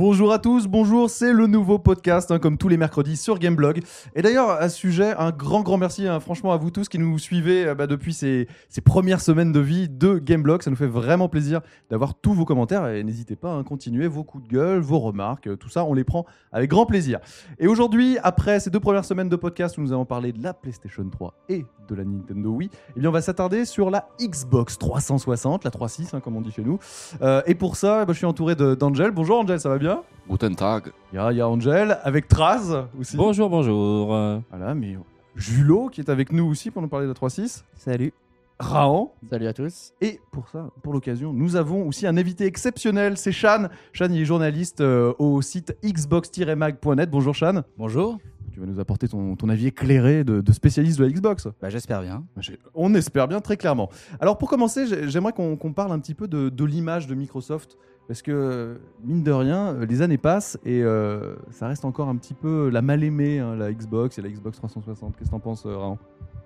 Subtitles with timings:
[0.00, 3.82] Bonjour à tous, bonjour, c'est le nouveau podcast, hein, comme tous les mercredis sur Gameblog.
[4.14, 6.98] Et d'ailleurs, à ce sujet, un grand, grand merci, hein, franchement, à vous tous qui
[6.98, 8.48] nous suivez euh, bah, depuis ces,
[8.82, 10.62] premières semaines de vie de Gameblog.
[10.62, 11.60] Ça nous fait vraiment plaisir
[11.90, 15.00] d'avoir tous vos commentaires et n'hésitez pas à hein, continuer vos coups de gueule, vos
[15.00, 17.18] remarques, euh, tout ça, on les prend avec grand plaisir.
[17.58, 20.54] Et aujourd'hui, après ces deux premières semaines de podcast où nous avons parlé de la
[20.54, 24.78] PlayStation 3 et de la Nintendo Wii, eh bien, on va s'attarder sur la Xbox
[24.78, 26.78] 360, la 3.6, hein, comme on dit chez nous.
[27.20, 29.10] Euh, et pour ça, bah, je suis entouré d'Angel.
[29.10, 29.89] Bonjour Angel, ça va bien?
[30.28, 30.92] Guten Tag.
[31.12, 33.16] Il y a, il y a Angel avec Traz aussi.
[33.16, 34.14] Bonjour, bonjour.
[34.14, 34.96] Euh, Voilà, mais
[35.36, 37.62] Julo qui est avec nous aussi pour nous parler de la 3.6.
[37.74, 38.12] Salut.
[38.58, 39.10] Raon.
[39.30, 39.92] Salut à tous.
[40.02, 43.68] Et pour ça, pour l'occasion, nous avons aussi un invité exceptionnel, c'est Shan.
[43.92, 47.10] Shan, il est journaliste euh, au site xbox-mag.net.
[47.10, 47.62] Bonjour Shan.
[47.78, 48.18] Bonjour.
[48.52, 51.48] Tu vas nous apporter ton, ton avis éclairé de, de spécialiste de la Xbox.
[51.62, 52.24] Bah, J'espère bien.
[52.74, 53.88] On espère bien, très clairement.
[54.20, 57.14] Alors pour commencer, j'ai- j'aimerais qu'on qu'on parle un petit peu de, de l'image de
[57.14, 57.78] Microsoft.
[58.10, 62.16] Parce que, mine de rien, euh, les années passent et euh, ça reste encore un
[62.16, 65.16] petit peu la mal-aimée, hein, la Xbox et la Xbox 360.
[65.16, 65.96] Qu'est-ce que t'en penses, euh, Raon?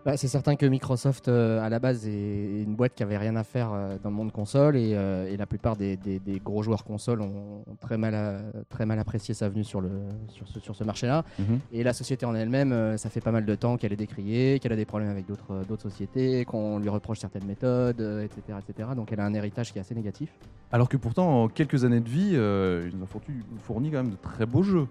[0.05, 3.37] Bah, c'est certain que Microsoft, euh, à la base, est une boîte qui avait rien
[3.37, 6.41] à faire euh, dans le monde console et, euh, et la plupart des, des- des
[6.41, 9.89] gros joueurs console ont, ont très, mal à- très mal apprécié sa venue sur, le,
[10.29, 11.25] sur ce, sur ce marché-là.
[11.39, 11.59] Mhm.
[11.73, 14.75] Et la société en elle-même, ça fait pas mal de temps qu'elle est décriée, qu'elle
[14.75, 18.91] a des problèmes avec d'autres sociétés, qu'on lui reproche certaines méthodes, etc., etc.
[18.95, 20.29] Donc elle a un héritage qui est assez négatif.
[20.71, 23.27] Alors que pourtant, en quelques années de vie, ils nous ont fourni,
[23.63, 24.87] fourni quand même de très beaux jeux.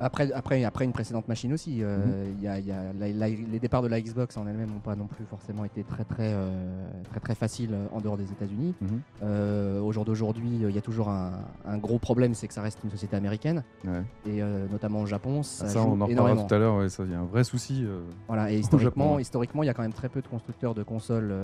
[0.00, 2.34] Après, après, après une précédente machine aussi, euh, Mhm.
[2.38, 4.70] il y a- il y a la- la- les départs de la Xbox en elle-même
[4.70, 8.30] n'ont pas non plus forcément été très très euh, très très faciles en dehors des
[8.30, 8.74] États-Unis.
[8.80, 9.00] Mhm.
[9.24, 11.32] Euh, au jour d'aujourd'hui, euh, il y a toujours un,
[11.66, 14.02] un gros problème, c'est que ça reste une société américaine Ouais.
[14.26, 16.76] et notamment au Japon, ça, Ça, joue on en reparlera tout à l'heure.
[16.76, 17.84] Ouais, ça, il y a un vrai souci.
[18.28, 19.22] Voilà, et historiquement, ouais.
[19.22, 21.34] historiquement, il y a quand même très peu de constructeurs de consoles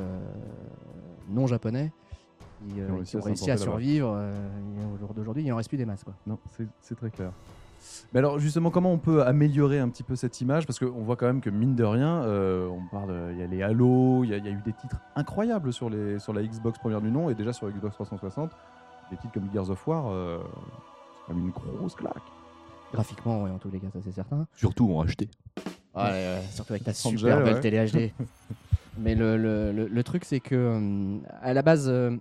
[1.29, 1.91] non japonais
[2.69, 4.23] qui, Qui ont réussi qui ont à réussi survivre.
[4.95, 6.15] au jour d'aujourd'hui, il en reste plus des masses quoi.
[6.27, 6.39] Non,
[6.83, 7.33] c'est très clair.
[8.13, 10.67] Mais alors justement, comment on peut améliorer un petit peu cette image?
[10.67, 13.43] Parce qu'on voit quand même que mine de rien, euh, on parle, de- il y
[13.43, 16.19] a les Halo, il y, a- il y a eu des titres incroyables sur, les,
[16.19, 18.51] sur la Xbox première du nom et déjà sur la Xbox 360,
[19.11, 22.15] des titres comme Gears of War, euh, c'est quand même une grosse claque.
[22.93, 24.47] Graphiquement, ouais, en tous les cas, ça c'est certain.
[24.55, 25.29] surtout en HD.
[25.97, 27.61] Ouais, ouais, surtout avec ta Angel, super belle ouais.
[27.61, 28.13] télé HD.
[28.99, 32.17] Mais le, le- le- le truc, c'est que euh, à la base, euh,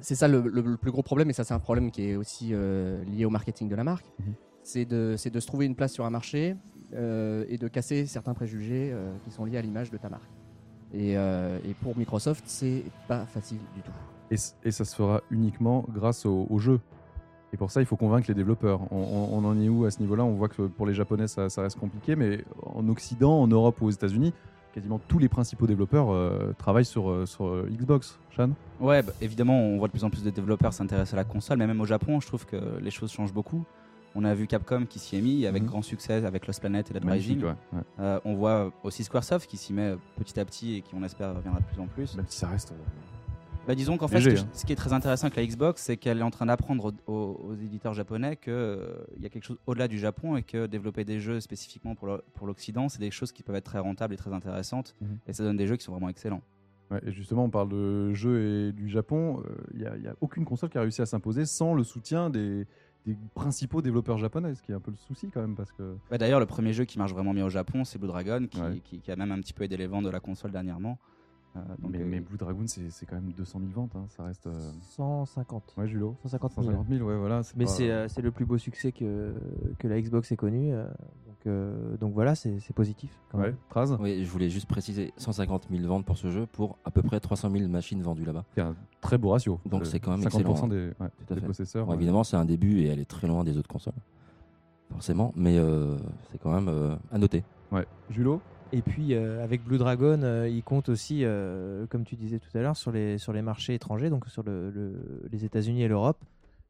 [0.00, 2.16] c'est ça le, le- le plus gros problème, et ça, c'est un problème qui est
[2.16, 4.06] aussi euh, lié au marketing de la marque.
[4.18, 4.34] Mhm.
[4.62, 6.56] C'est de, c'est de se trouver une place sur un marché
[6.94, 10.22] euh, et de casser certains préjugés euh, qui sont liés à l'image de ta marque.
[10.94, 13.90] Et, euh, et pour Microsoft, c'est pas facile du tout.
[14.30, 16.80] Et, ça se fera uniquement grâce au, au jeu.
[17.52, 18.80] Et pour ça, il faut convaincre les développeurs.
[18.92, 20.24] On, on- on en est où à ce niveau-là?
[20.24, 23.80] On voit que pour les Japonais, ça, ça reste compliqué, mais en Occident, en Europe
[23.82, 24.32] ou aux États-Unis,
[24.72, 28.18] quasiment tous les principaux développeurs euh, travaillent sur, euh, sur euh, Xbox.
[28.30, 31.24] Shan Ouais, bah, évidemment, on voit de plus en plus de développeurs s'intéresser à la
[31.24, 33.64] console, mais même au Japon, je trouve que les choses changent beaucoup.
[34.14, 35.68] On a vu Capcom qui s'y est mis avec Mhm.
[35.68, 37.42] grand succès avec Lost Planet et Dead Rising.
[37.42, 37.80] ouais, ouais.
[38.00, 41.34] Euh, on voit aussi Squaresoft qui s'y met petit à petit et qui, on espère,
[41.34, 42.14] reviendra de plus en plus.
[42.16, 42.72] Même si ça reste.
[42.72, 42.74] euh,
[43.66, 44.50] Bah, disons qu'en fait, Léger, ce, que- hein.
[44.54, 47.54] ce qui est très intéressant avec la Xbox, c'est qu'elle est en train d'apprendre aux,
[47.62, 48.52] éditeurs japonais qu'il
[49.20, 52.88] y a quelque chose au-delà du Japon et que développer des jeux spécifiquement pour l'Occident,
[52.88, 54.96] c'est des choses qui peuvent être très rentables et très intéressantes.
[55.00, 55.18] Mhm.
[55.28, 56.42] Et ça donne des jeux qui sont vraiment excellents.
[56.90, 59.42] Ouais, et justement, on parle de jeux et du Japon.
[59.74, 62.30] Il n'y a, y a aucune console qui a réussi à s'imposer sans le soutien
[62.30, 62.66] des,
[63.06, 65.56] des principaux développeurs japonais, ce qui est un peu le souci quand même.
[65.56, 65.96] Parce que...
[66.10, 68.60] Bah, D'ailleurs, le premier jeu qui marche vraiment bien au Japon, c'est Blue Dragon, qui,
[68.60, 68.80] Ouais.
[68.84, 70.98] qui- qui a même un petit peu aidé les ventes de la console dernièrement.
[71.54, 73.94] Euh, donc, mais, euh, mais Blue Dragon, c'est quand même 200 000 ventes.
[73.96, 74.46] hein, Ça reste.
[74.46, 75.74] euh, 150.
[75.76, 76.64] Ouais, Julo 150 000.
[76.66, 77.42] 150 000, ouais, voilà.
[77.56, 79.34] Mais pas- c'est euh, c'est le plus beau succès que,
[79.78, 80.72] que la Xbox ait connu.
[81.46, 83.10] Euh, donc, voilà, c'est positif.
[83.30, 83.56] Quand Ouais, même.
[83.70, 87.02] Traz Oui, je voulais juste préciser 150 000 ventes pour ce jeu pour à peu
[87.02, 88.44] près 300 000 machines vendues là-bas.
[88.54, 89.60] C'est un très beau ratio.
[89.66, 91.46] Donc c'est quand même 50% excellent, des, ouais, à des fait.
[91.46, 91.84] possesseurs.
[91.86, 91.96] Bon, ouais.
[91.96, 93.94] évidemment, c'est un début et elle est très loin des autres consoles.
[94.90, 95.96] Forcément, mais euh,
[96.30, 97.44] c'est quand même euh, à noter.
[97.70, 97.86] Ouais.
[98.10, 98.42] Julo
[98.72, 102.56] Et puis euh, avec Blue Dragon, euh, il compte aussi, euh, comme tu disais tout
[102.56, 105.88] à l'heure, sur les, sur les marchés étrangers, donc sur le, le- les États-Unis et
[105.88, 106.18] l'Europe,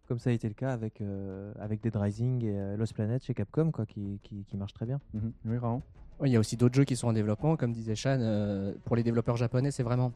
[0.08, 3.22] comme ça a été le cas avec, euh, avec Dead Rising et euh, Lost Planet
[3.24, 5.00] chez Capcom, quoi, qui, qui, qui marche très bien.
[5.14, 5.32] Mhm.
[5.46, 5.56] Oui,
[6.28, 8.18] Il y a aussi d'autres jeux qui sont en développement, comme disait Shan.
[8.20, 10.12] euh, pour les développeurs japonais, c'est vraiment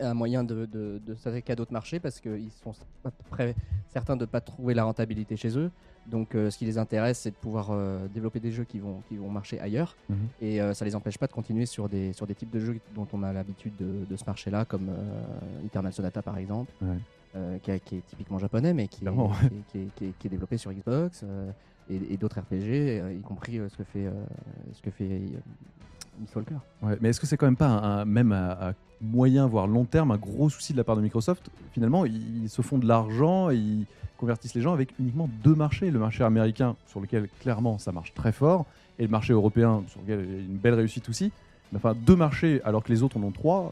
[0.00, 2.72] un moyen de, de, de s'attaquer à d'autres marchés parce qu'ils sont
[3.04, 3.54] à peu près
[3.92, 5.70] certains de ne pas trouver la rentabilité chez eux.
[6.08, 9.02] Donc, euh, ce qui les intéresse, c'est de pouvoir euh, développer des jeux qui vont,
[9.08, 9.96] qui vont marcher ailleurs.
[10.08, 10.16] Mhm.
[10.40, 12.78] Et euh, ça les empêche pas de continuer sur des, sur des types de jeux
[12.94, 16.96] dont on a l'habitude de, de ce marché-là, comme euh, Eternal Sonata par exemple, Ouais.
[17.36, 19.88] Euh, qui, a- qui est typiquement japonais, mais qui est, Clairement, qui est- qui est-
[19.94, 21.20] qui est- qui est développé sur Xbox.
[21.24, 21.50] euh,
[21.88, 24.06] et, et d'autres RPG, euh, y compris euh, ce que fait,
[24.72, 25.20] ce que fait
[26.18, 26.56] Miss Walker.
[26.82, 29.66] Ouais, mais est-ce que c'est quand même pas un, un- même à, à moyen voire
[29.68, 31.48] long terme un gros souci de la part de Microsoft?
[31.72, 33.84] Finalement, ils, ils se font de l'argent ils
[34.16, 38.14] convertissent les gens avec uniquement deux marchés le marché américain sur lequel clairement ça marche
[38.14, 38.64] très fort
[38.98, 41.30] et le marché européen sur lequel il y a une belle réussite aussi.
[41.70, 43.70] Mais enfin, deux marchés alors que les autres en ont trois,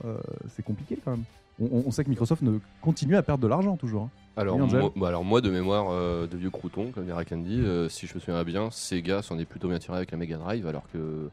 [0.55, 1.25] c'est compliqué quand même.
[1.61, 4.03] On, sait que Microsoft ne continue à perdre de l'argent toujours.
[4.05, 4.11] hein.
[4.37, 8.09] Alors, moi, bah, alors moi, de mémoire de vieux crouton, comme dirait Candy, euh, si
[8.09, 10.83] je me souviens bien, Sega s'en est plutôt bien tiré avec la Mega Drive, alors
[10.93, 11.29] que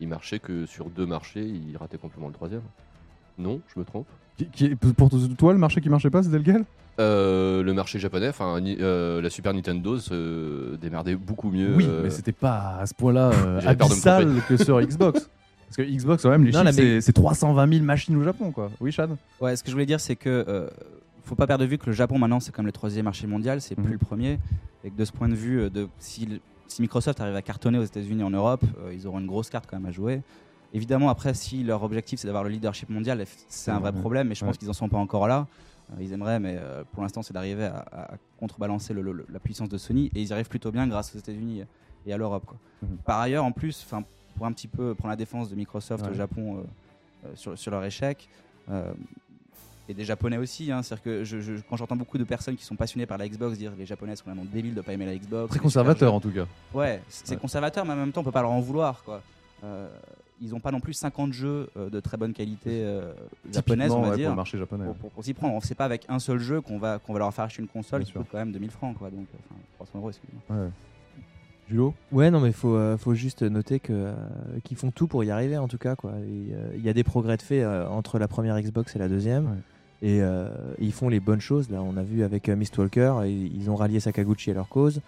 [0.00, 2.62] il marchait que sur deux marchés, il ratait complètement le troisième.
[3.38, 4.06] Non, je me trompe.
[4.38, 6.64] Qui- qui- pour toi, le marché qui marchait pas, c'était lequel
[6.98, 11.74] Euh, le marché japonais, enfin euh, la Super Nintendo se démerdait beaucoup mieux.
[11.76, 15.28] Oui, euh, mais c'était pas à ce point-là euh, abyssal que sur Xbox.
[15.66, 18.22] Parce que Xbox, quand même, les Non, chiffres, la c'est c'est 320 000 machines au
[18.22, 18.70] Japon, quoi.
[18.80, 20.68] Oui, Chad Ouais, ce que je voulais dire, c'est que euh,
[21.24, 23.60] faut pas perdre de vue que le Japon maintenant c'est comme le troisième marché mondial,
[23.60, 23.84] c'est Mhm.
[23.84, 24.38] plus le premier,
[24.84, 26.40] et que de ce point de vue, euh, de, si,
[26.78, 29.66] Microsoft arrive à cartonner aux États-Unis et en Europe, euh, ils auront une grosse carte
[29.68, 30.22] quand même à jouer.
[30.72, 34.34] Évidemment, après, si leur objectif c'est d'avoir le leadership mondial, c'est un vrai problème, mais
[34.34, 34.58] je pense Ouais.
[34.58, 35.46] qu'ils en sont pas encore là.
[35.92, 36.58] Euh, ils aimeraient, mais
[36.92, 40.28] pour l'instant, c'est d'arriver à, à contrebalancer le- le- la puissance de Sony, et ils
[40.28, 41.62] y arrivent plutôt bien grâce aux États-Unis
[42.06, 42.44] et à l'Europe.
[42.46, 42.58] quoi.
[42.82, 42.96] Mhm.
[43.04, 43.86] Par ailleurs, en plus,
[44.36, 46.10] pour un petit peu prendre la défense de Microsoft Ouais.
[46.10, 46.60] au Japon euh,
[47.26, 48.28] euh, sur, sur leur échec,
[48.70, 48.92] euh,
[49.88, 52.64] et des Japonais aussi, hein, c'est-à-dire que je, je- quand j'entends beaucoup de personnes qui
[52.64, 55.06] sont passionnées par la Xbox dire les Japonais sont un nom débile de pas aimer
[55.06, 56.46] la Xbox, Très conservateur, en tout cas.
[56.74, 57.40] Ouais, c'est Ouais.
[57.40, 59.02] conservateur, mais en même temps, on peut pas leur en vouloir.
[59.04, 59.22] Quoi.
[60.42, 63.12] Ils ont pas non plus 50 jeux de très bonne qualité euh,
[63.50, 64.26] japonaise, on va ouais, dire.
[64.26, 64.84] Pour le marché japonais.
[64.84, 67.20] Pour, pour- pour s'y prendre, c'est pas avec un seul jeu qu'on va, qu'on va
[67.20, 68.20] leur faire acheter une console Bien qui sûr.
[68.20, 69.08] coûte quand même 2000 francs, quoi.
[69.08, 70.64] Donc, euh, enfin, 300 euros, excusez-moi.
[70.64, 70.70] Ouais.
[71.68, 74.14] Julo Ouais, non, mais faut, euh, faut juste noter que euh,
[74.64, 75.96] qu'ils font tout pour y arriver en tout cas.
[75.96, 76.12] quoi.
[76.12, 79.46] Euh, Il y a des progrès de fait entre la première Xbox et la deuxième.
[79.46, 79.58] Ouais.
[80.02, 80.48] Et euh,
[80.78, 81.70] ils font les bonnes choses.
[81.70, 85.00] Là, on a vu avec Mistwalker, ils ont rallié Sakaguchi à leur cause.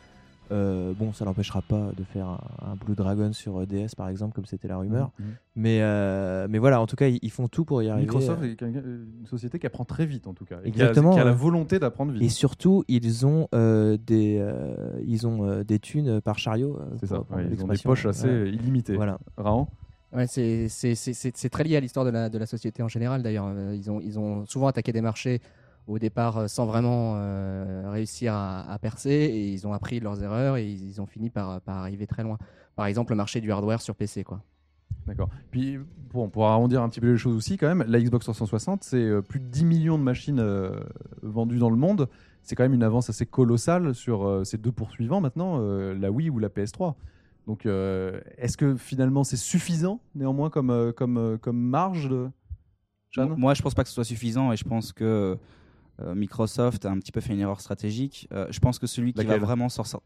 [0.50, 2.40] Euh, bon, ça n'empêchera pas de faire un,
[2.72, 5.10] un Blue Dragon sur euh, DS par exemple, comme c'était la rumeur.
[5.18, 5.26] Mhm.
[5.56, 8.06] Mais, euh, mais voilà, en tout cas, ils, ils font tout pour y arriver.
[8.06, 10.56] Microsoft est une société qui apprend très vite, en tout cas.
[10.64, 12.22] et qui a- Exactement, Qui a, la volonté d'apprendre vite.
[12.22, 16.78] Et surtout, ils ont euh, des, euh, ils ont euh, des thunes par chariot.
[17.00, 17.20] C'est ça.
[17.30, 18.48] ouais, ils ont des poches assez Ouais.
[18.50, 18.94] illimitées.
[18.96, 19.18] Voilà.
[19.36, 19.66] Raon
[20.14, 22.82] Ouais, c'est- c'est c'est- c'est- c'est très lié à l'histoire de la, de la société
[22.82, 23.52] en général d'ailleurs.
[23.74, 25.42] Ils ont, ils ont souvent attaqué des marchés
[25.88, 30.04] au départ euh, sans vraiment euh, réussir à, à percer et ils ont appris de
[30.04, 32.38] leurs erreurs et ils, ils ont fini par, par arriver très loin.
[32.76, 34.22] Par exemple, le marché du hardware sur PC.
[34.22, 34.40] Quoi.
[35.08, 35.30] D'accord.
[35.50, 35.78] Puis,
[36.12, 38.96] bon, pour arrondir un petit peu les choses aussi, quand même, la Xbox 360, c'est
[38.96, 40.78] euh, plus de 10 millions de machines euh,
[41.22, 42.08] vendues dans le monde.
[42.42, 46.10] C'est quand même une avance assez colossale sur euh, ces deux poursuivants maintenant, euh, la
[46.10, 46.94] Wii ou la PS3.
[47.46, 52.28] Donc, euh, est-ce que finalement c'est suffisant, néanmoins, comme, comme, comme marge de...
[53.10, 55.36] Jeanne Moi, je pense pas que ce soit suffisant et je pense que euh,
[56.14, 58.28] Microsoft a un petit peu fait une erreur stratégique.
[58.32, 60.00] Euh, je pense que celui qui Laquelle va vraiment sortir.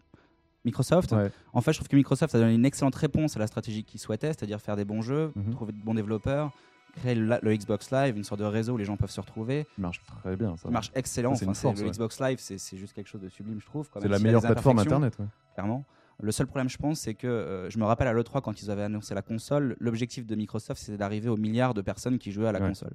[0.64, 1.30] Microsoft Ouais.
[1.52, 3.98] En fait, je trouve que Microsoft a donné une excellente réponse à la stratégie qu'ils
[4.00, 5.50] souhaitaient, c'est-à-dire faire des bons jeux, Mhm.
[5.50, 6.52] trouver de bons développeurs,
[6.96, 9.64] créer le, le Xbox Live, une sorte de réseau où les gens peuvent se retrouver.
[9.76, 10.62] Ça marche très bien, ça.
[10.64, 11.34] Ça marche excellent.
[11.34, 11.90] Ça, Enfin, force, le ouais.
[11.90, 13.88] Xbox Live, c'est juste quelque chose de sublime, je trouve.
[14.00, 15.16] C'est la meilleure plateforme Internet.
[15.18, 15.26] ouais.
[15.54, 15.84] Clairement.
[16.20, 18.70] Le seul problème, je pense, c'est que euh, je me rappelle à l'E3 quand ils
[18.70, 22.46] avaient annoncé la console, l'objectif de Microsoft, c'était d'arriver au milliard de personnes qui jouaient
[22.46, 22.92] à la console.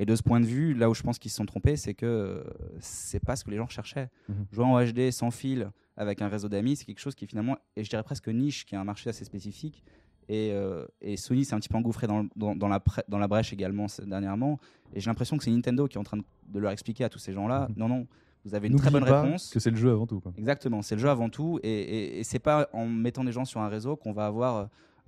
[0.00, 1.92] Et de ce point de vue, là où je pense qu'ils se sont trompés, c'est
[1.94, 2.44] que euh,
[2.80, 4.08] c'est pas ce que les gens recherchaient.
[4.28, 4.46] Mhm.
[4.52, 7.56] Jouer en HD sans fil avec un réseau d'amis, c'est quelque chose qui est finalement,
[7.76, 9.82] et je dirais presque niche, qui a un marché assez spécifique.
[10.28, 13.26] Et, euh, et Sony s'est un petit peu engouffré dans, dans, dans la, dans la
[13.28, 14.60] brèche également dernièrement.
[14.94, 17.08] Et j'ai l'impression que c'est Nintendo qui est en train de, de leur expliquer à
[17.08, 17.74] tous ces gens-là Mhm.
[17.78, 18.06] non, non,
[18.44, 19.50] vous avez une très bonne pas réponse.
[19.50, 20.20] que c'est le jeu avant tout.
[20.20, 20.32] quoi.
[20.38, 23.44] Exactement, c'est le jeu avant tout, et, et, et c'est pas en mettant des gens
[23.44, 24.64] sur un réseau qu'on va avoir euh,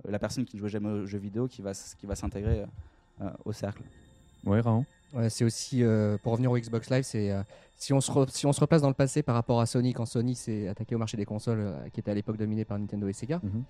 [0.09, 2.65] la personne qui ne joue jamais aux jeux vidéo qui va, qui va s'intégrer
[3.21, 3.83] euh, au cercle.
[4.45, 7.41] Ouais, Raon Ouais, c'est aussi, euh, pour revenir au Xbox Live, c'est euh,
[7.75, 9.91] si, on se re- si on se replace dans le passé par rapport à Sony,
[9.93, 12.79] quand Sony s'est attaqué au marché des consoles, euh, qui était à l'époque dominé par
[12.79, 13.63] Nintendo et Sega, Mhm.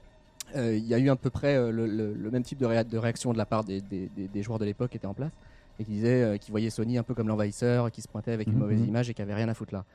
[0.77, 2.97] il y a eu à peu près le, le- le même type de, réa- de
[2.97, 5.31] réaction de la part des, des- des- des joueurs de l'époque qui étaient en place
[5.79, 8.47] et qui disaient, euh, qui voyaient Sony un peu comme l'envahisseur, qui se pointait avec
[8.47, 8.87] une Mhm, mauvaise mhm.
[8.89, 9.85] image et qui avait rien à foutre là.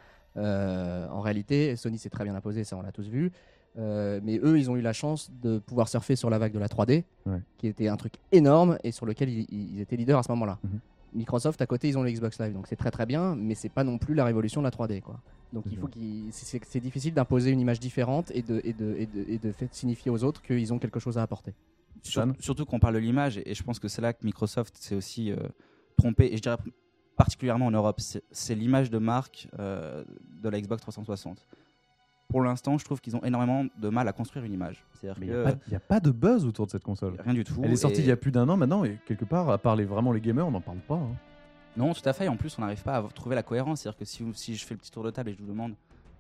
[1.13, 3.33] En réalité, Sony s'est très bien imposé, ça on l'a tous vu.
[3.79, 6.59] Euh, mais eux, ils ont eu la chance de pouvoir surfer sur la vague de
[6.59, 7.41] la 3D, Ouais.
[7.59, 10.59] qui était un truc énorme et sur lequel ils, ils étaient leaders à ce moment-là.
[10.65, 10.81] Mhm.
[11.15, 13.71] Microsoft à côté ils ont le Xbox Live donc c'est très très bien mais c'est
[13.71, 15.19] pas non plus la révolution de la 3D quoi
[15.53, 15.89] donc C'est il faut
[16.65, 19.69] c'est difficile d'imposer une image différente et de et de et de, et de faire
[19.73, 21.55] signifier aux autres qu'ils ont quelque chose à apporter
[22.03, 24.95] Sur- surtout qu'on parle de l'image, et je pense que c'est là que Microsoft s'est
[24.95, 25.37] aussi euh,
[25.97, 26.59] trompé, et je dirais
[27.17, 30.05] particulièrement en Europe, c'est c'est l'image de marque euh,
[30.43, 31.47] de la Xbox 360.
[32.29, 34.85] Pour l'instant, je trouve qu'ils ont énormément de mal à construire une image.
[35.03, 35.11] Il
[35.69, 37.15] n'y a, pas de buzz autour de cette console.
[37.23, 37.61] rien du tout.
[37.63, 39.59] Elle est sortie et- il y a plus d'un an maintenant et quelque part, à
[39.59, 40.95] part les, vraiment les gamers, on n'en parle pas.
[40.97, 41.15] hein.
[41.77, 42.25] Non, tout à fait.
[42.25, 43.81] Et en plus, on n'arrive pas à trouver la cohérence.
[43.83, 45.47] C'est-à-dire que si, vous- si je fais le petit tour de table et je vous
[45.47, 45.75] demande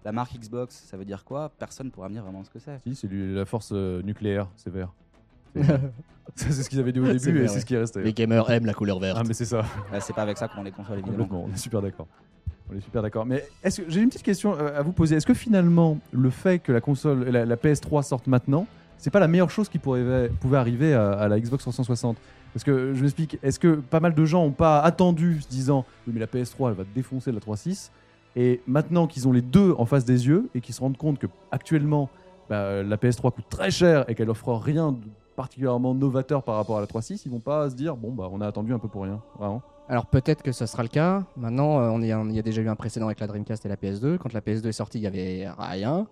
[0.04, 1.50] la marque Xbox, ça veut dire quoi?
[1.58, 2.78] Personne ne pourra me dire vraiment ce que c'est.
[2.82, 4.92] Si, c'est la force euh, nucléaire, c'est vert.
[6.34, 7.60] C'est ce qu'ils avaient dit au début et c'est ouais.
[7.60, 8.02] ce qui est resté.
[8.02, 9.18] Les gamers aiment la couleur verte.
[9.20, 9.64] Ah, mais c'est ça.
[10.00, 11.25] C'est pas avec ça qu'on les consoles évidemment.
[11.25, 12.06] Complètement, on est super d'accord.
[12.70, 13.26] On est super d'accord.
[13.26, 15.16] Mais est-ce que j'ai une petite question euh, à vous poser.
[15.16, 18.66] Est-ce que finalement le fait que la console, la, la PS3 sorte maintenant,
[18.99, 22.16] c'est pas la meilleure chose qui pourrait, pouvait arriver à, la Xbox 360
[22.52, 23.38] Parce que je m'explique.
[23.42, 26.70] Est-ce que pas mal de gens ont pas attendu, se disant oui mais la PS3
[26.70, 27.90] elle va défoncer la 3.6
[28.38, 31.18] et maintenant qu'ils ont les deux en face des yeux et qu'ils se rendent compte
[31.18, 32.11] que actuellement
[32.50, 34.99] bah, la PS3 coûte très cher et qu'elle offre rien de
[35.37, 38.40] particulièrement novateur par rapport à la 3.6, ils vont pas se dire bon bah on
[38.40, 39.62] a attendu un peu pour rien, vraiment.
[39.88, 41.24] Alors peut-être que ce sera le cas.
[41.36, 43.68] Maintenant, euh, on est, il y a déjà eu un précédent avec la Dreamcast et
[43.68, 44.18] la PS2.
[44.18, 46.08] Quand la PS2 est sortie, il y avait rien.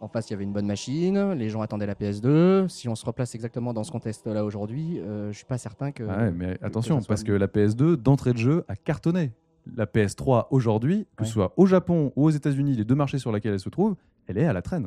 [0.00, 1.32] En face, il y avait une bonne machine.
[1.32, 2.68] Les gens attendaient la PS2.
[2.68, 6.04] Si on se replace exactement dans ce contexte-là aujourd'hui, euh, je suis pas certain que.
[6.04, 9.32] Ouais, mais attention, soit parce que la PS2, d'entrée de jeu, a cartonné.
[9.76, 11.26] La PS3, aujourd'hui, que Ouais.
[11.26, 13.94] ce soit au Japon ou aux États-Unis, les deux marchés sur lesquels elle se trouve,
[14.26, 14.84] elle est à la traîne.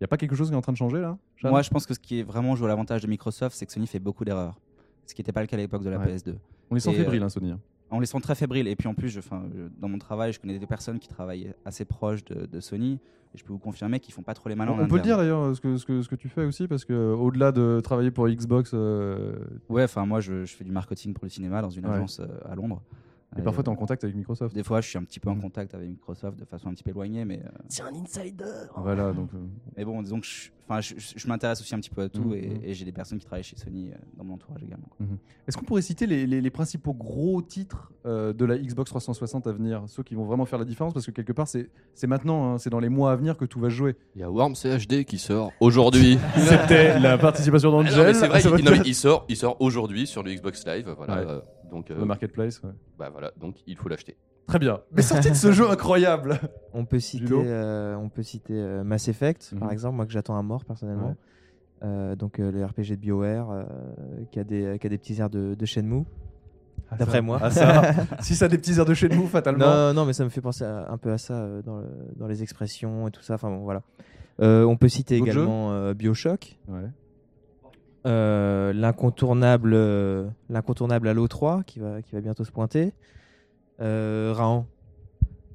[0.00, 1.52] Il n'y a pas quelque chose qui est en train de changer là Jeanne?
[1.52, 3.72] Moi, je pense que ce qui est vraiment joué à l'avantage de Microsoft, c'est que
[3.72, 4.58] Sony fait beaucoup d'erreurs.
[5.12, 6.06] Ce qui n'était pas le cas à l'époque de la Ouais.
[6.06, 6.36] PS2.
[6.70, 7.50] On les sent et, fébriles, euh, hein, Sony.
[7.50, 7.60] hein.
[7.90, 8.66] On les sent très fébriles.
[8.66, 11.06] Et puis en plus, je, enfin, je- dans mon travail, je connais des personnes qui
[11.08, 12.98] travaillent assez proches de, de Sony.
[13.34, 14.74] Et je peux vous confirmer qu'ils font pas trop les malins.
[14.80, 16.86] On peut le dire d'ailleurs, ce que, ce, que, ce que tu fais aussi, parce
[16.86, 19.34] que au-delà de travailler pour Xbox, euh,
[19.68, 21.92] Ouais, enfin, moi, je, je fais du marketing pour le cinéma dans une Ouais.
[21.92, 22.80] agence euh, à Londres.
[23.38, 24.54] Et parfois tu es en contact avec Microsoft.
[24.54, 25.42] Des fois, je suis un petit peu en Mhm.
[25.42, 28.44] contact avec Microsoft de façon un petit peu éloignée, mais, euh, C'est un insider.
[28.76, 29.30] Voilà, donc.
[29.34, 29.38] euh,
[29.76, 32.08] mais bon, disons que je, enfin, je, je- je m'intéresse aussi un petit peu à
[32.08, 32.60] tout Mhm, et, mhm.
[32.64, 34.86] et j'ai des personnes qui travaillent chez Sony euh, dans mon entourage également.
[34.90, 35.06] quoi.
[35.48, 39.46] Est-ce qu'on pourrait citer les, les- les principaux gros titres euh, de la Xbox 360
[39.46, 39.82] à venir?
[39.86, 42.58] Ceux qui vont vraiment faire la différence Parce que quelque part, c'est c'est maintenant, hein,
[42.58, 43.96] c'est dans les mois à venir que tout va se jouer.
[44.14, 46.18] Il y a Worm CHD qui sort aujourd'hui.
[46.36, 48.06] C'était la participation Ah non, d'Angel.
[48.06, 50.92] mais c'est vrai, va il, non, sort, il sort aujourd'hui sur le Xbox Live.
[50.96, 51.26] Voilà, Ouais.
[51.28, 51.40] euh,
[51.72, 52.62] donc, euh, Le marketplace.
[52.62, 52.70] ouais.
[52.98, 54.16] bah voilà, donc il faut l'acheter.
[54.46, 54.80] Très bien.
[54.92, 56.38] Mais sortie de ce jeu incroyable
[56.72, 59.72] On peut citer, euh, on peut citer euh, Mass Effect, par Mhm.
[59.72, 61.08] exemple, moi que j'attends à mort personnellement.
[61.08, 61.14] Ouais.
[61.84, 63.64] Euh, donc euh, le RPG de BioWare euh,
[64.30, 66.04] qui, a des, qui a des petits airs de, de Shenmue.
[66.98, 67.38] D'après moi.
[67.42, 67.82] Ah, ça.
[68.20, 69.64] si ça a des petits airs de chez nous, fatalement.
[69.64, 71.86] Non, non, mais ça me fait penser à- un peu à ça euh, dans, le-
[72.16, 73.34] dans les expressions et tout ça.
[73.34, 73.82] Enfin bon, voilà.
[74.40, 76.80] Euh, on peut citer également euh, Bioshock, Ouais.
[78.06, 82.92] Euh, l'incontournable, euh, l'incontournable Halo 3 qui va, qui va bientôt se pointer.
[83.80, 84.66] Euh, Raon.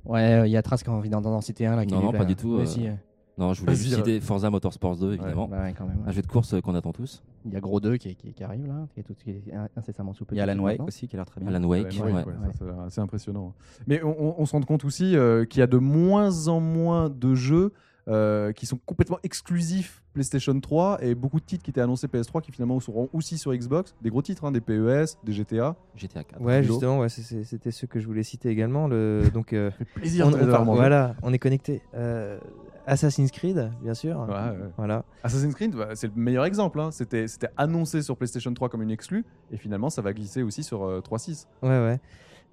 [0.06, 1.86] Ouais, il y a Trace qui a envie d'en d'en citer un là.
[1.86, 2.92] qui Non, non, pas du tout, euh, si, euh,
[3.38, 5.48] Non, je voulais juste citer Forza Motorsport 2, évidemment.
[5.50, 5.98] bah ouais, quand même.
[5.98, 6.08] ouais.
[6.08, 7.22] Un jeu de course euh, qu'on attend tous.
[7.46, 9.44] Il y a Gros 2 qui, qui, qui arrive là, qui est, tout, qui est
[9.75, 11.54] incessamment sous Il y a Alan Wake aussi qui a l'air très bien.
[11.54, 12.00] Alan Wake.
[12.01, 12.24] Alan
[12.58, 13.54] ça, assez impressionnant.
[13.86, 16.60] Mais on, on- on se rend compte aussi euh, qu'il y a de moins en
[16.62, 17.74] moins de jeux
[18.07, 22.41] euh, qui sont complètement exclusifs PlayStation 3 et beaucoup de titres qui étaient annoncés PS3
[22.41, 23.95] qui finalement seront aussi sur Xbox.
[24.01, 25.75] Des gros titres, hein, des PES, des GTA.
[25.95, 26.41] GTA 4.
[26.41, 28.87] Ouais, justement, ouais, c'était ce que je voulais citer également.
[28.87, 30.79] Le, donc, euh, Plaisir on, de on mangés.
[30.79, 31.81] voilà, on est connecté.
[31.95, 32.39] Euh,
[32.87, 34.17] Assassin's Creed, bien sûr.
[34.29, 34.69] Ouais, ouais.
[34.77, 35.03] Voilà.
[35.21, 36.79] Assassin's Creed, bah, c'est le meilleur exemple.
[36.79, 36.89] hein.
[36.91, 40.63] C'était c'était annoncé sur PlayStation 3 comme une exclue et finalement ça va glisser aussi
[40.63, 41.47] sur euh, 3.6.
[41.63, 41.99] Ouais, ouais.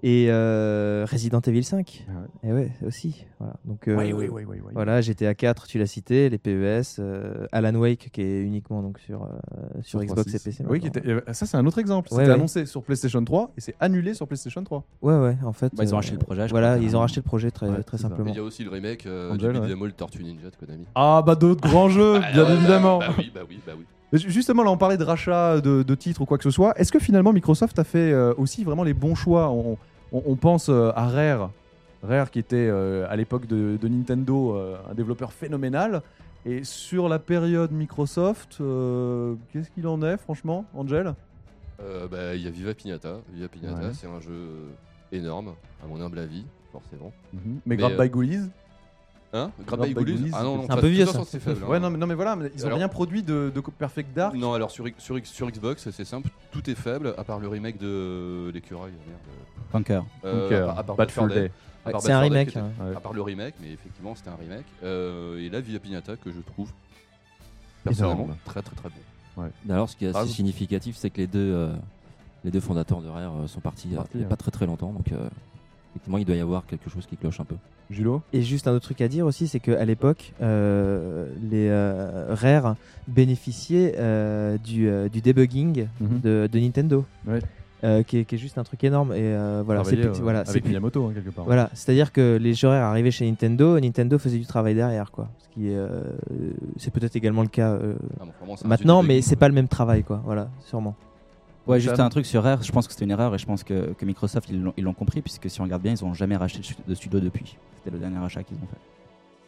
[0.02, 2.04] Et euh, Resident Evil 5.
[2.46, 3.24] Et ouais, aussi.
[3.38, 3.54] Voilà.
[3.64, 4.58] Donc, euh, oui, oui, oui, oui.
[4.74, 8.98] Voilà, GTA 4, tu l'as cité, les PES, euh, Alan Wake qui est uniquement donc
[8.98, 9.28] sur, euh,
[9.82, 10.36] sur, Xbox 3.6.
[10.36, 10.64] et PC.
[10.68, 11.02] Oui, qui maintenant.
[11.02, 12.08] était- euh, ça c'est un autre exemple.
[12.12, 12.34] Ouais, C'était ouais.
[12.34, 14.84] annoncé sur PlayStation 3 et c'est annulé sur PlayStation 3.
[15.00, 15.72] Ouais, ouais, en fait.
[15.74, 16.46] Bah, ils ont racheté le projet.
[16.46, 18.28] je Voilà, ils ont racheté le projet très, Ouais, très simplement.
[18.30, 19.66] il y a aussi le remake euh, Angel, du ouais.
[19.66, 20.84] beat'em all Tortue Ninja de Konami.
[20.94, 22.98] Ah bah d'autres grands jeux, Bah, bien ouais, évidemment.
[22.98, 23.84] Bah, bah oui, bah oui, bah oui.
[24.12, 26.78] Justement, là, on parlait de rachat de, de titres ou quoi que ce soit.
[26.78, 29.48] Est-ce que finalement Microsoft a fait euh, aussi vraiment les bons choix?
[29.50, 29.78] On,
[30.12, 31.50] on- on pense à Rare,
[32.06, 36.02] Rare qui était euh, à l'époque de, de Nintendo euh, un développeur phénoménal.
[36.46, 41.14] Et sur la période Microsoft, euh, qu'est-ce qu'il en est, franchement, Angel?
[41.82, 43.16] Euh, bah, il y a Viva Pinata.
[43.32, 43.92] Viva Pinata, Ouais.
[43.94, 44.48] c'est un jeu
[45.10, 47.12] énorme, à mon humble avis, forcément.
[47.32, 48.50] Mais, Mais, Grab euh, by Goolies?
[49.32, 49.50] Hein?
[49.66, 51.22] Grab by Goolies, Ah non, non, c'est un peu vieux, ça.
[51.26, 51.60] c'est faible.
[51.64, 51.68] hein.
[51.70, 54.14] Ouais, non mais, non, mais voilà, mais ils ont Alors- rien produit de, de Perfect
[54.14, 54.34] Dark.
[54.36, 57.78] Non, alors sur, sur, sur Xbox, c'est simple, tout est faible, à part le remake
[57.78, 58.92] de l'écureuil.
[59.72, 60.02] Punker.
[60.26, 61.40] Euh, euh, à, part- à part Bad Bad Fur Fur Day.
[61.48, 61.50] Day.
[62.00, 62.70] C'est un remake, était- hein.
[62.80, 62.96] Ouais.
[62.96, 64.64] À part le remake, mais effectivement, c'était un remake.
[64.82, 66.70] Euh, et là, Viva Pinata, que je trouve
[67.86, 67.96] Énorme.
[67.96, 69.42] personnellement très très très bon.
[69.68, 71.72] Alors, ce qui est assez Ah, significatif, c'est que les deux, euh,
[72.44, 74.30] les deux fondateurs de Rare euh, sont partis Partis, il n'y a hein.
[74.30, 74.92] pas très très longtemps.
[74.92, 75.28] Donc, euh,
[75.90, 77.56] effectivement, il doit y avoir quelque chose qui cloche un peu.
[77.90, 82.28] Julo Et juste un autre truc à dire aussi, c'est qu'à l'époque, euh, les euh,
[82.34, 82.76] Rare
[83.08, 86.20] bénéficiaient euh, du, euh, du debugging Mhm.
[86.20, 87.40] de, de Nintendo, Ouais.
[87.84, 89.12] Euh, qui, est, qui est juste un truc énorme.
[89.12, 91.44] Et euh, voilà, c'est Travailler, plus- euh, voilà, c'est avec Miyamoto, hein, quelque part.
[91.44, 95.28] Voilà, c'est-à-dire que les joueurs arrivaient chez Nintendo, Nintendo faisait du travail derrière, quoi.
[95.38, 96.00] Ce qui est, euh,
[96.78, 99.68] c'est peut-être également le cas euh, Ah, bon, c'est maintenant, mais c'est pas le même
[99.68, 100.20] travail, quoi.
[100.24, 100.94] Voilà, sûrement.
[101.66, 103.64] Ouais, juste un truc sur Rare, je pense que c'était une erreur et je pense
[103.64, 106.60] que, que Microsoft ils l'ont- compris puisque si on regarde bien, ils ont jamais racheté
[106.86, 107.56] de studio depuis.
[107.76, 108.76] C'était le dernier achat qu'ils ont fait.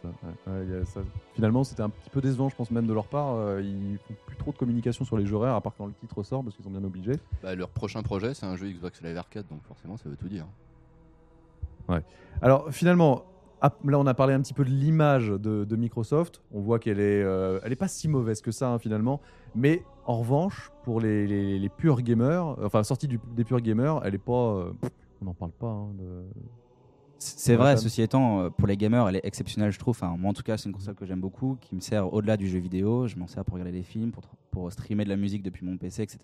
[0.03, 1.01] Ça, ouais, ouais, il y a ça.
[1.33, 3.33] Finalement, c'était un petit peu décevant, je pense même de leur part.
[3.35, 5.93] Euh, ils font plus trop de communication sur les jeux rares, à part quand le
[5.93, 7.15] titre sort, parce qu'ils sont bien obligés.
[7.41, 10.29] Bah, leur prochain projet, c'est un jeu Xbox Live Arcade, donc forcément, ça veut tout
[10.29, 10.45] dire.
[12.41, 13.23] Alors finalement,
[13.61, 16.41] là on a parlé un petit peu de l'image de, de Microsoft.
[16.53, 19.21] On voit qu'elle est, euh, elle est pas si mauvaise que ça hein, finalement.
[19.55, 24.01] Mais en revanche, pour les, les- les purs gamers, enfin sortie du- des purs gamers,
[24.03, 24.33] elle est pas.
[24.33, 24.71] euh,
[25.21, 25.67] on n'en parle pas.
[25.67, 26.25] hein, de-
[27.19, 29.91] C'est vrai, ceci étant, euh, pour les gamers, elle est exceptionnelle, je trouve.
[29.97, 32.37] Enfin, moi, en tout cas, c'est une console que j'aime beaucoup, qui me sert au-delà
[32.37, 33.07] du jeu vidéo.
[33.07, 35.77] Je m'en sers pour regarder des films, pour, pour streamer de la musique depuis mon
[35.77, 36.19] PC, etc.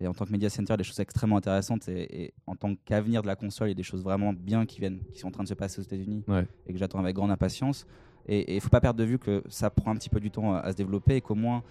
[0.00, 1.88] Et en tant que media center, il y a des choses extrêmement intéressantes.
[1.88, 4.64] Et, et en tant qu'avenir de la console, il y a des choses vraiment bien
[4.66, 6.46] qui viennent, qui sont en train de se passer aux États-Unis Ouais.
[6.66, 7.86] et que j'attends avec grande impatience.
[8.26, 10.54] Et il faut pas perdre de vue que ça prend un petit peu du temps
[10.54, 11.62] à, à se développer et qu'au moins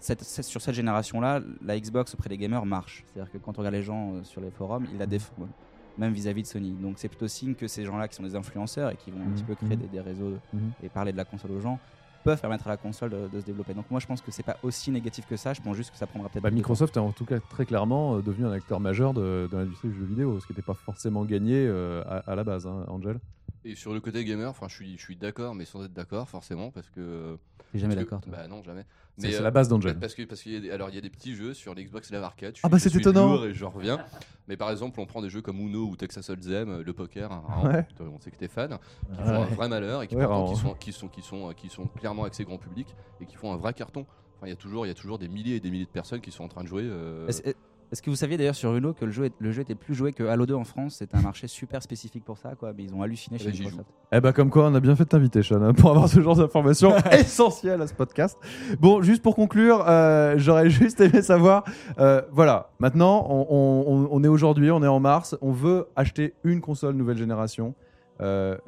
[0.00, 3.04] cette- cette- sur cette génération-là, la Xbox auprès des gamers marche.
[3.12, 5.48] C'est-à-dire que quand on regarde les gens euh, sur les forums, ils la défendent,
[5.98, 6.72] même vis-à-vis de Sony.
[6.72, 9.24] Donc c'est plutôt signe que ces gens-là qui sont des influenceurs et qui vont un
[9.26, 9.34] Mhm.
[9.34, 9.82] petit peu créer Mhm.
[9.82, 10.70] des, des réseaux Mhm.
[10.82, 11.78] et parler de la console aux gens
[12.24, 13.74] peuvent permettre à la console de, de se développer.
[13.74, 15.52] Donc moi je pense que c'est pas aussi négatif que ça.
[15.54, 16.42] Je pense juste que ça prendra peut-être.
[16.42, 16.50] Bah.
[16.50, 19.88] Microsoft est en tout cas très clairement euh, devenu un acteur majeur de, de l'industrie
[19.88, 22.84] du jeu vidéo, ce qui n'était pas forcément gagné euh, à, à la base, hein,
[22.88, 23.18] Angel.
[23.64, 26.28] Et sur le côté gamer, enfin, je suis, je suis d'accord, mais sans être d'accord,
[26.28, 27.36] forcément, parce que.
[27.72, 28.20] T'es jamais d'accord.
[28.22, 28.32] toi.
[28.32, 28.86] Bah non, jamais.
[29.18, 29.98] C'est c'est euh, la base d'Angel.
[29.98, 31.74] Parce que parce qu'il y a des, alors il y a des petits jeux sur
[31.74, 32.54] l'Xbox Live Arcade.
[32.56, 33.32] je Ah bah, c'est étonnant.
[33.34, 33.98] lourd Et je reviens.
[34.46, 37.30] Mais par exemple, on prend des jeux comme Uno ou Texas Hold'em, euh, le poker,
[37.32, 37.86] hein, Ouais.
[38.00, 38.78] on sait que t'es fan,
[39.12, 39.26] qui Ouais.
[39.26, 41.52] font un vrai malheur et qui, Ouais, pourtant, alors- qui sont qui sont qui sont
[41.52, 44.06] qui sont clairement axés grand public et qui font un vrai carton.
[44.36, 45.90] Enfin, il y a toujours il y a toujours des milliers et des milliers de
[45.90, 46.84] personnes qui sont en train de jouer.
[46.84, 47.26] euh,
[47.90, 49.94] Est-ce que vous saviez d'ailleurs sur Uno que le jeu, est- le jeu était plus
[49.94, 50.96] joué que Halo 2 en France?
[50.96, 52.72] C'était un marché super spécifique pour ça, quoi.
[52.76, 53.88] Mais ils ont halluciné chez Ouais, j'y Microsoft.
[54.12, 56.20] Eh bah comme quoi on a bien fait de t'inviter Sean hein, pour avoir ce
[56.20, 58.38] genre d'informations essentielles à ce podcast.
[58.78, 61.64] Bon, juste pour conclure, euh, j'aurais juste aimé savoir,
[61.98, 65.86] euh, voilà, maintenant on, on- on- on est aujourd'hui, on est en mars, on veut
[65.96, 67.74] acheter une console nouvelle génération.
[68.20, 68.58] Euh,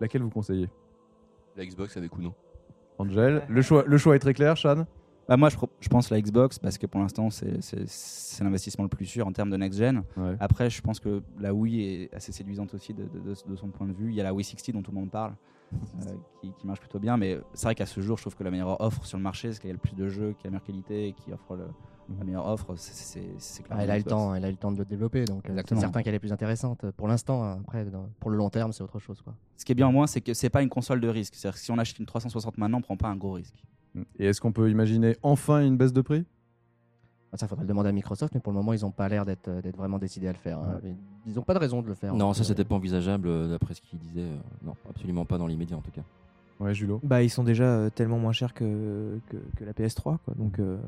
[0.00, 0.68] laquelle vous conseillez?
[1.56, 2.34] La Xbox avec Uno.
[2.98, 4.84] Angel, le choix, le choix est très clair, Sean?
[5.28, 7.58] Bah, moi, je, pense la Xbox parce que pour l'instant, c'est-
[8.42, 10.02] l'investissement le plus sûr en termes de next-gen.
[10.16, 10.36] Ouais.
[10.38, 13.68] Après, je pense que la Wii est assez séduisante aussi de, de- de- de son
[13.68, 14.10] point de vue.
[14.10, 15.34] Il y a la Wii 60 dont tout le monde parle,
[15.74, 17.16] euh, qui, qui marche plutôt bien.
[17.16, 19.52] Mais c'est vrai qu'à ce jour, je trouve que la meilleure offre sur le marché,
[19.52, 21.32] c'est qu'il y a le plus de jeux, qui a la meilleure qualité et qui
[21.32, 21.66] offre le-
[22.18, 22.76] la meilleure offre.
[22.76, 24.84] c'est- c'est Ah, elle a eu le temps, elle a eu le temps de le
[24.84, 26.88] développer, donc euh, c'est certain qu'elle est plus intéressante.
[26.92, 29.20] Pour l'instant, hein, après, dans- pour le long terme, c'est autre chose.
[29.22, 29.34] Quoi.
[29.56, 31.34] Ce qui est bien au moins, c'est que c'est pas une console de risque.
[31.34, 33.56] C'est-à-dire que si on achète une 360 maintenant, on prend pas un gros risque.
[34.18, 36.24] Et est-ce qu'on peut imaginer enfin une baisse de prix?
[37.32, 39.24] Ah, Ça, faudrait le demander à Microsoft, mais pour le moment, ils n'ont pas l'air
[39.24, 40.58] d'être euh, d'être vraiment décidés à le faire.
[40.58, 40.80] hein.
[41.26, 42.12] Ils n'ont pas de raison de le faire.
[42.14, 44.26] Non, Donc, ça euh, c'était pas envisageable euh, d'après ce qu'il disait.
[44.62, 46.02] non, absolument pas dans l'immédiat en tout cas.
[46.58, 47.00] Ouais, Julo.
[47.02, 50.34] Bah, ils sont déjà euh, tellement moins chers que, que, que la PS3, quoi.
[50.36, 50.78] Donc, euh,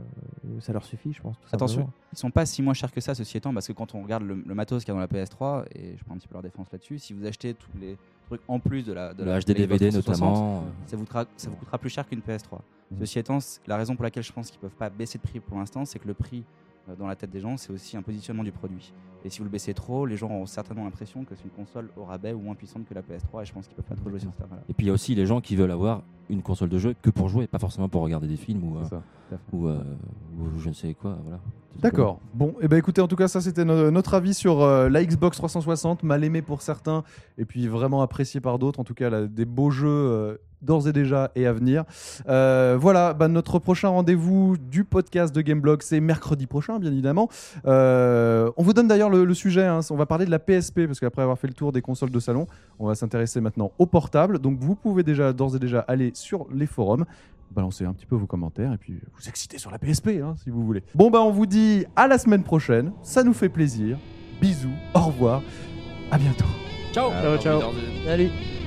[0.61, 1.37] ça leur suffit, je pense.
[1.53, 4.03] Attention, ils sont pas si moins chers que ça, ceci étant, parce que quand on
[4.03, 6.29] regarde le, le matos qu'il y a dans la PS3, et je prends un petit
[6.29, 9.25] peu leur défense là-dessus, si vous achetez tous les trucs en plus de la, de
[9.25, 10.65] Le la HD DVD 360, notamment.
[10.87, 12.61] ça vous, coûtera, ça vous coûtera plus cher qu'une PS3.
[12.91, 12.99] Mhm.
[13.01, 15.59] Ceci étant, la raison pour laquelle je pense qu'ils peuvent pas baisser de prix pour
[15.59, 16.45] l'instant, c'est que le prix
[16.97, 18.93] dans la tête des gens, c'est aussi un positionnement du produit.
[19.25, 21.89] Et si vous le baissez trop, les gens auront certainement l'impression que c'est une console
[21.97, 24.09] au rabais ou moins puissante que la PS3, et je pense qu'ils peuvent pas trop
[24.11, 24.45] jouer sur ça.
[24.49, 24.63] Voilà.
[24.69, 26.95] Et puis il y a aussi les gens qui veulent avoir une console de jeu
[27.03, 28.85] que pour jouer, pas forcément pour regarder des films ou, euh,
[29.53, 29.83] ou, euh,
[30.39, 31.19] ou je ne sais quoi.
[31.25, 31.41] Voilà.
[31.81, 32.21] D'accord.
[32.35, 35.05] Bon, et ben écoutez, en tout cas, ça c'était no- notre avis sur euh, la
[35.05, 37.03] Xbox 360, mal aimée pour certains,
[37.39, 38.79] et puis vraiment appréciée par d'autres.
[38.81, 41.85] En tout cas, elle a des beaux jeux euh, d'ores et déjà et à venir.
[42.29, 47.29] Euh, voilà, bah, notre prochain rendez-vous du podcast de Gameblog, c'est mercredi prochain, bien évidemment.
[47.67, 49.65] Euh, on vous donne d'ailleurs le, le sujet.
[49.65, 52.11] hein, on va parler de la PSP parce qu'après avoir fait le tour des consoles
[52.11, 52.47] de salon,
[52.79, 54.39] on va s'intéresser maintenant au portable.
[54.39, 57.05] Donc vous pouvez déjà d'ores et déjà aller sur les forums
[57.51, 60.51] balancer un petit peu vos commentaires et puis vous exciter sur la PSP hein, si
[60.51, 60.83] vous voulez.
[60.95, 63.97] Bon bah on vous dit à la semaine prochaine, ça nous fait plaisir.
[64.41, 65.43] Bisous, au revoir,
[66.11, 66.45] à bientôt.
[66.93, 67.61] Ciao, ciao, ciao.
[68.05, 68.58] Salut.